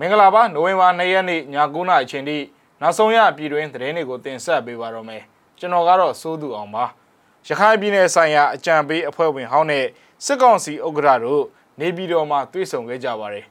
[0.00, 1.42] မင်္ဂလာပါနိုဝင်ဘာ2ရက်နေ့ည
[1.74, 2.38] 9:00နာရီအချိန်ထိ
[2.80, 5.22] နောက်ဆုံးရပြည်တွင်းသတင်းတွေကိုတင်ဆက်ပေးပါတော့မယ်
[5.58, 6.84] ကျွန်တော်ကတော့စိုးသူအောင်ပါ
[7.46, 9.86] ရခိုင်ပြည်နယ်ဆိုင်ရာအကြံပေးအဖွဲ့ဝင်ဟောင်းနဲ့
[10.24, 11.44] စစ်ကောင်စီဥက္ကဋ္ဌတို့
[11.80, 13.46] နေပြည်တော်မှာတွေ့ဆုံခဲ့ကြပါတယ်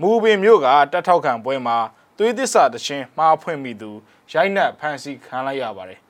[0.00, 1.78] မူပင်မြို့ကတက်ထောက်ခံပွဲမှာ
[2.18, 3.90] သွေးသစ္စာတခြင်းမှားဖွင့်မိသူ
[4.32, 6.00] ရိုက်နှက်ဖမ်းဆီးခံလိုက်ရပါတယ်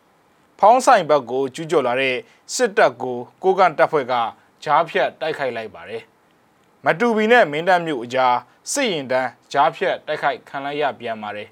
[0.58, 2.16] ဖောင်းဆိုင်ဘက်ကိုကျူးကျော်လာတဲ့
[2.54, 4.14] စစ်တပ်ကိုကိုကန်တပ်ဖွဲ့က
[4.64, 6.02] ဂျားဖြတ်တိုက်ခိုက်လိုက်ပါတယ်
[6.86, 8.36] မတူပီနဲ့မင်းတပ်မြို့အကြား
[8.72, 11.48] စစ်ရင်တန်းဂျားဖြတ်တိုက်ခိုက်ခံလိုက်ရပြန်ပါတယ်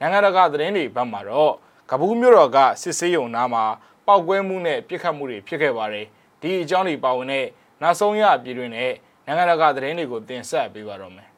[0.00, 1.52] နိုင်ငံတကာသတင်းတွေဘက်မှာတော့
[1.90, 3.64] ကပူးမြို့တော်ကစစ်ဆေးရုံနားမှာ
[4.06, 6.06] ပောက်ကွဲမှုနဲ့ပြစ်ခတ်မှုတွေဖြစ်ခဲ့ပါတယ်
[6.40, 7.46] ဒီအကြောင်းတွေပါဝင်တဲ့
[7.82, 8.92] နောက်ဆုံးရပြည်တွင်နဲ့
[9.26, 11.28] နိုင်ငံတကာသတင်းတွေကိုတင်ဆက်ပေးပါတော့မယ်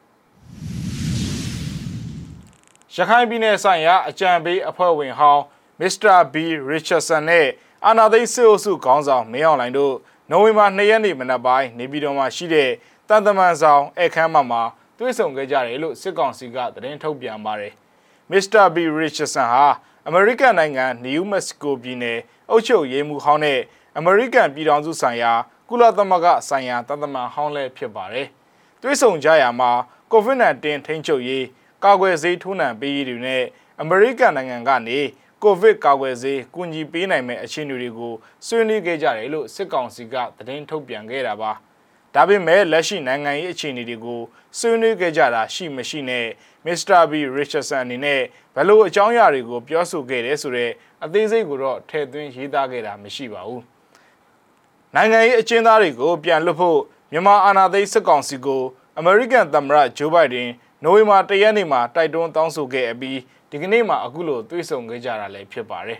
[2.95, 5.43] ရခိုင်ပြည်နယ်ဆိုင်ရာအကြံပေးအဖွဲ့ဝင်ဟောင်း
[5.79, 7.47] မစ္စတာဘီရစ်ချတ်ဆန်နဲ့
[7.85, 9.95] အာနာသိန်းစစ်အုပ်စုခေါင်းဆောင်မင်းအောင်လှိုင်တို့
[10.31, 12.69] နိုဝင်ဘာ2ရက်နေ့မနက်ပိုင်းနေပြည်တော်မှာရှိတဲ့
[13.09, 14.61] တန်တမန်ဆောင်အခမ်းအနားမှာ
[14.97, 17.73] တွေ့ဆုံခဲ့ကြတယ်လို့စစ်ကောင်စီကသတင်းထုတ်ပြန်ပါတယ်
[18.31, 19.65] မစ္စတာဘီရစ်ချတ်ဆန်ဟာ
[20.07, 23.59] အမေရိကန်နိုင်ငံနယူးမက္ကဆီကိုပြည်နယ်အုပ်ချုပ်ရေးမှူးဟောင်းနဲ့
[23.97, 25.33] အမေရိကန်ပြည်ထောင်စုဆိုင်ရာ
[25.69, 28.27] ကုလသမဂ္ဂဆိုင်ရာတန်တမန်ဟောင်းလည်းဖြစ်ပါတယ်
[28.81, 29.71] တွေ့ဆုံကြရမှာ
[30.11, 31.45] COVID-19 ထိန်းချုပ်ရေး
[31.83, 33.43] ကာကွယ်ဆေးထိုးနှံပေးရေးတွေနဲ့
[33.81, 34.99] အမေရိကန်နိုင်ငံကနေ
[35.43, 38.13] ကိုဗစ်ကာကွယ်ဆေးကူညီပေးနိုင်မယ့်အခြေအနေတွေကို
[38.45, 41.51] ဆွေးနွေးခဲ့ကြတယ်လို့စစ်ကောင်စီကသတင်းထုတ်ပြန်ခဲ့တာပါ
[42.15, 44.21] ဒါပေမဲ့လက်ရှိနိုင်ငံရေးအခြေအနေတွေကို
[44.57, 46.25] ဆွေးနွေးခဲ့ကြတာရှိမရှိနဲ့
[46.65, 48.21] မစ္စတာဘီရစ်ချတ်ဆန်အနေနဲ့
[48.55, 50.71] ဘယ်လိုအကြောင်းအရာတွေကိုပြောဆိုခဲ့တယ်ဆိုတဲ့
[51.03, 53.63] အသေးစိတ်ကိုတော့ထည့်သွင်းရေးသားခဲ့တာမရှိပါဘူး
[54.95, 56.79] နိုင်ငံရေးအကျဉ်းသားတွေကိုပြန်လွတ်ဖို့
[57.11, 58.63] မြန်မာအာဏာသိမ်းစစ်ကောင်စီကို
[58.97, 60.49] အမေရိကန်သမ္မတဂျိုးဘိုင်ဒန်
[60.83, 65.99] နိုဝင်ဘာ၁ရက်နေ့မှာတိုက်တွန်းတောင်းဆိုခဲ့အပြီးဒီကနေ့မှာအခုလိုတွေ့ဆုံခဲ့ကြတာလည်းဖြစ်ပါတယ်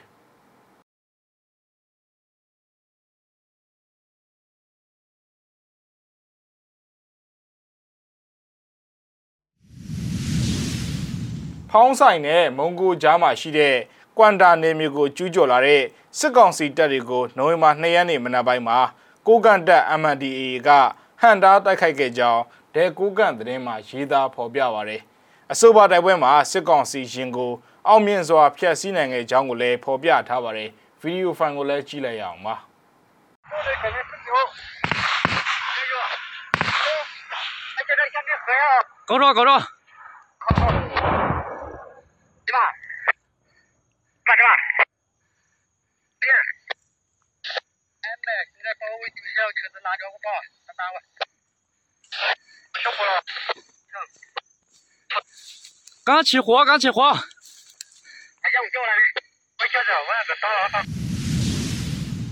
[11.72, 13.76] ဖောင်းဆိုင်နဲ့မုံကိုကြားမှာရှိတဲ့
[14.18, 15.82] ကွမ်တာနယ်မြေကိုကျူးကျော်လာတဲ့
[16.18, 18.78] စစ်ကောင်စီတပ်တွေကိုနိုဝင်ဘာ2ရက်နေ့မနက်ပိုင်းမှာ
[19.28, 20.70] ကိုကန်တက် MNDAA က
[21.22, 22.42] ဟန်တာတိုက်ခိုက်ခဲ့ကြောင်း
[22.76, 25.02] ဒဲကိုကန်သတင်းမှာရေးသားဖော်ပြပါရယ်
[25.52, 27.52] အဆိုပါတိုက်ပွဲမှာစစ်ကောင်စီရင်ကို
[27.88, 30.70] အောင်မြင်စွာဖျက်ဆီးနိုင်ခဲ့ကြောင်းကိုလည်းဖော်ပြထားပါတယ်
[31.02, 32.56] ဗီဒီယိုဖိုင်ကိုလည်းကြည့်လိုက်ရအောင်ပါ
[39.10, 40.75] ကောတော့ကောတော့
[44.35, 44.49] 干什么？
[46.21, 46.25] 别。
[48.03, 50.27] 俺们现在保卫军是要车子拉着我跑，
[50.67, 50.97] 他打我。
[52.83, 53.13] 小伙了。
[56.05, 57.13] 刚起火，刚起火。
[57.13, 59.19] 还让我叫来的，
[59.59, 60.77] 我晓得，我那个打了打。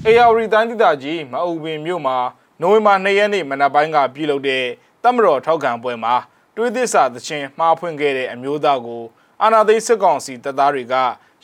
[0.09, 2.17] AR တိုင်းဒေသကြီးမအုပ်ပင်မြို့မှာ
[2.61, 4.65] နိုဝင်ဘာ2ရက်နေ့မနက်ပိုင်းကပြုလုပ်တဲ့
[5.03, 6.15] တမတော်ထောက်ခံပွဲမှာ
[6.57, 9.03] တွေးသစ္စာသချင်းမှားဖွင့်ခဲ့တဲ့အမျိုးသားကို
[9.43, 10.95] အာနာသိန်းစစ်ကောင်စီတပ်သားတွေက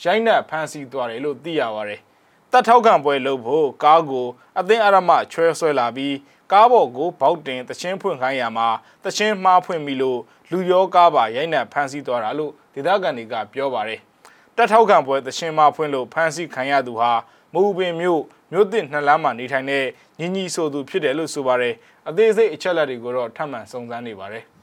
[0.03, 1.99] ရိုက်နှက်ဖမ်းဆီးသွားတယ်လို့သိရပါတယ်။
[2.51, 4.27] တပ်ထောက်ခံပွဲလုပ်ဖို့ကားကို
[4.59, 6.15] အသင်းအရမချွဲဆွဲလာပြီး
[6.51, 8.67] ကားပေါ်ကိုဘောက်တင်တချင်းဖွင့်ခိုင်းရမှာ
[9.03, 10.19] တချင်းမှားဖွင့်ပြီလို့
[10.51, 13.99] လူရောကားပါရိုက်နှက်ဖမ်းဆီးသွားတာလို့ဒေသခံတွေကပြောပါတယ်။
[14.55, 17.11] တပ်ထောက်ခံပွဲတချင်းမှားဖွင့်လို့ဖမ်းဆီးခံရသူဟာ
[17.53, 18.21] မူပင်မြို့
[18.51, 19.85] မြို့သစ်နှစ်လမ်းမှာနေထိုင်တဲ့
[20.19, 21.73] ညီညီဆိုသူဖြစ်တယ်လို့ဆိုပါတယ်။
[22.09, 24.45] အသေးစိတ်အချက်အလက်တွေကိုတော့ထပ်မံစုံစမ်းနေပါတယ်။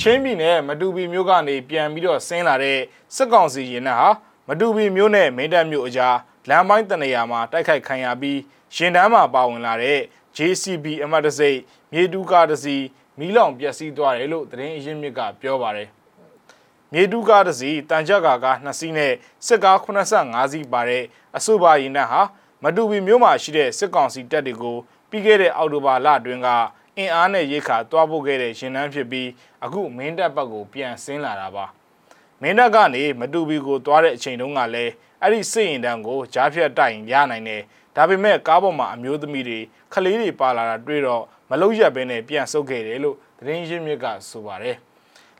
[0.00, 2.78] ချင်းပြည်နယ်မတူပီမြို့ကနေပြန်ပြီးတော့ဆင်းလာတဲ့
[3.14, 4.10] စစ်ကောင်စီရင်နှက်ဟာ
[4.48, 6.16] မတူပီမြို့နဲ့မင်းတပ်မြို့အကြား
[6.48, 8.40] လမ်းပိုင်းတနေရာမှာတိုက်ခိုက်ခံရပြီး
[8.74, 9.98] ရင်တန်းမှာပါဝင်လာတဲ့
[10.36, 11.58] JCB အမတ်တစိတ်
[11.92, 12.84] မြေတူးကားတစ်စီး
[13.18, 15.88] မီးလောင်ပျက်စီးသွားတယ်လို့သတင်းအရင်းမြစ်ကပြောပါတယ်
[16.92, 19.12] မြေတူးကားတစ်စီးတန်ကြပ်ကာကား2စီးနဲ့
[19.46, 21.04] စစ်ကား85စီးပါတဲ့
[21.36, 22.22] အဆိုပါရင်နှက်ဟာ
[22.62, 24.76] မတူပီမြို့မှာရှိတဲ့စစ်ကောင်စီတပ်တွေကို
[25.10, 26.48] ပြီးခဲ့တဲ့အောက်တိုဘာလအတွင်းက
[26.98, 29.28] အင်အားနဲ့ရိတ်ခါတွားပို့ခဲ့တဲ့ရင်နှန်းဖြစ်ပြီး
[29.64, 31.64] အခုမင်းတပ်ဘက်ကိုပြန်ဆင်းလာတာပါ
[32.42, 34.92] မင်းတပ်ကနေမတူပီကိုတွားတဲ့အချိန်တုန်းကလည်း
[35.22, 37.62] အဲ့ဒီစစ်ရင်တန်းကိုကြားဖြတ်တိုင်ရနိုင်တယ်
[37.96, 39.58] ဒါပေမဲ့ကားပေါ်မှာအမျိုးသမီးတွေ
[39.92, 44.76] ခလေးတွေပါလာတာတွေ့တော့မလုံးရက်ဘဲနဲ့ပြန်ဆုတ်ခဲ့တယ်လို့သတင်းရင်းမြစ်ကဆိုပါတယ်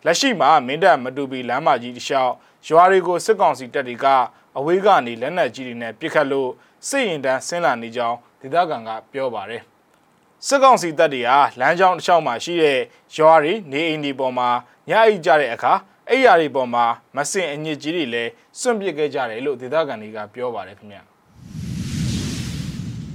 [0.05, 2.33] လက်ရှိမှာမင်းတပ်မတူပီလမ်းမကြီးတစ်လျှောက်
[2.69, 4.06] ရွာတွေကိုစစ်ကောင်စီတပ်တွေက
[4.59, 6.50] အဝေးကနေလက်နက်ကြီးတွေနဲ့ပစ်ခတ်လို့
[6.88, 9.62] စစ်ရင်တန်းဆင်းလာနေကြောင်းဒေသခံကပြောပါတယ်
[10.46, 12.81] စစ်ကောင်စီတပ်တွေဟာလမ်းကြောင်းတစ်လျှောက်မှာရှိတဲ့
[13.14, 14.49] ရွာတွေနေအိမ်တွေပေါ်မှာ
[14.88, 15.73] ညအိပ်ကြတဲ့အခါ
[16.08, 16.85] အဲ့ယာတွေပေါ်မှာ
[17.17, 18.31] မစင်အညစ်ကြီးတွေလည်း
[18.61, 20.99] စွန့်ပစ်ခဲ့ကြတယ်လို့ဒေသခံတွေကပြောပါတယ်ခင်ဗျ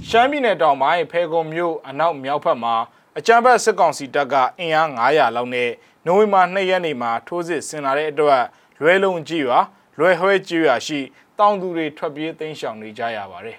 [0.08, 2.74] ရှမ်းပြည်နယ်တောင်ပိုင်းဖဲခုံမြို့အနောက်မြောက်ဘက်မှာ
[3.18, 5.70] အကြံဘက်စစ်ကောင်စီတပ်ကအင်အား900လောက်နဲ့
[6.06, 8.42] နိုဝင်ဘာ2ရက်နေ့မှာထိုးစစ်ဆင်လာတဲ့အတွက်
[8.80, 9.58] လွဲလုံးကြီးရွာ
[9.98, 11.00] လွယ်ဟွဲကြီးရွာရှိ
[11.38, 13.58] တောင်သူတွေထွက်ပြေးသိမ်းရှောင်နေကြရပါတယ်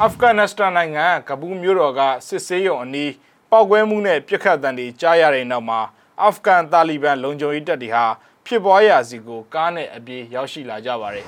[0.00, 3.12] အာဖဂန်နစ္စတန်နိုင်ငံကဘူးမြို့တော်ကစစ်ဆေးရုံအနီး
[3.50, 5.80] ပောက်ကွဲမှုနဲ့ပြစ်ခတ်တံတွေကြားရတဲ့နောက်မှာ
[6.22, 8.04] အာဖဂန်တာလီဘန်လုံခြုံရေးတပ်တွေဟာ
[8.46, 11.26] ဖြစ်ပွားရာစီကိုကားနဲ့အပြေးရောက်ရှိလာကြပါတယ်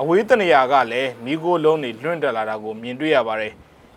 [0.00, 3.52] အဝေးတနေရာကလည်းမိโกလုံးတွေလွင့်တက်လာတာကိုမြင်တွေ့ရပါတယ်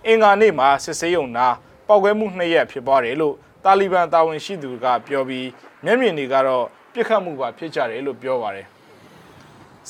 [0.06, 1.48] အင်္ဂါနေ့မှာစစ်ဆေးရုံနာ
[1.88, 5.48] ပောက်ကွဲမှုနှစ်ရက်ဖြစ်ပွားတယ်လို့တာလီဘန်တာဝန်ရှိသူကပြောပြီး
[5.84, 8.68] မျက်မြင်တွေကတော့ပြစ်ခတ်မှုပါဖြစ်ကြတယ်လို့ပြောပါတယ်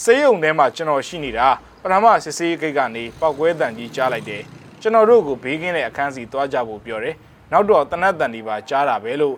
[0.04, 1.48] စေးရုံထဲမှာကျွန်တော်ရှိနေတာ
[1.82, 4.44] ပထမစစ်စေးဂိတ်ကနေပောက်ကွဲတန်ကြီးကြားလိုက်တယ်
[4.82, 7.16] ကျွန်တော်တို့ကိုဘေးကင်းတဲ့အခန်းစီသွားကြဖို့ပြောတယ်
[7.52, 9.36] နောက်တော့တနတ်တန်ဒီပါကြားတာပဲလို့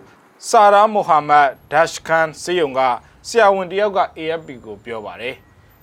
[0.48, 2.80] ဆာရာမိုဟာမက်ဒက်ရှ်ခန်စေးရုံက
[3.28, 5.34] ဆရာဝန်တယောက်က AFP ကိုပြောပါတယ်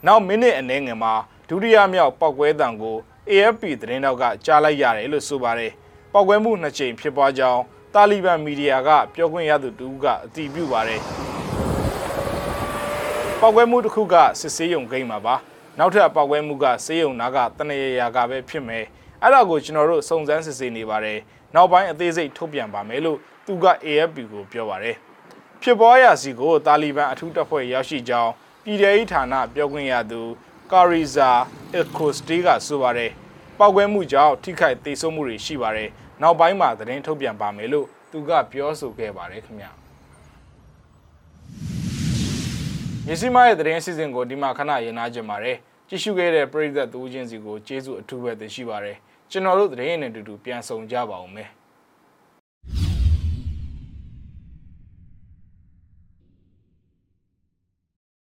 [0.06, 1.14] နောက်မိနစ်အနည်းငယ်မှာ
[1.50, 2.96] ဒုတိယမြောက်ပောက်ကွဲတန်ကို
[3.30, 5.72] AFP သတင်းတောက်ကကြားလိုက်ရတယ်လို့ဆိုပါတယ်
[6.14, 7.62] ပောက်ကွဲမှုနှစ်ကြိမ်ဖြစ်ပွားကြောင်း
[7.94, 11.02] တာလီဘန်မီဒီယာကပြောခွင့်ရသူတူကအတည်ပြုပါတယ်
[13.42, 15.36] ပောက်ကွဲမှုတစ်ခုကစစ်ဆေးရုံဂိမ်းမှာပါ
[15.80, 18.86] နောက်ထပ်ပောက်ကွဲမှုကဆေးရုံနာကတနေရာကပဲဖြစ်မယ်
[19.22, 21.20] အဲ့ဒါကိုကျွန်တော်တို့စုံစမ်းစစ်ဆေးနေပါတယ်
[21.56, 24.96] နောက်ပိုင်းအသေးစိတ်ထုတ်ပြန်ပါမယ်လို့သူက AFP ကိုပြောပါတယ်
[25.62, 28.32] ဖြစ်ပွားရာစီကိုတာလီဘန်အထူးတပ်ဖွဲ့ရောက်ရှိကြောင်း
[28.64, 30.22] ပြည်ထောင်ဌာနပြောခွင့်ရသူ
[30.72, 31.30] ကာရီဇာ
[31.74, 33.12] အက်ကိုစတီကဆိုပါတယ်
[33.60, 35.90] ပောက်ကွဲမှုကြောင့်ထိခိုက်ဒေဆုံးမှုတွေရှိပါတယ်
[36.22, 39.87] နောက်ပိုင်းမှာသတင်းထုတ်ပြန်ပါမယ်လို့သူကပြောဆိုခဲ့ပါတယ်ခင်ဗျာ
[43.10, 45.58] မြစီမရဲ့သတင်းအစီအစဉ်ကိုဒီမှာခဏရင်နာကြပါတယ်
[45.88, 48.98] ကြည့်ရှုခဲ့တဲ့ပရိသတ်သူချင်းစီကိုကျေးဇူးအထူးပဲတင်ရှိပါတယ်
[49.32, 51.50] ကျွန်တော်တို့သတင်းနဲ့အတူတူပြန်ဆောင်ကြပါဦးမယ်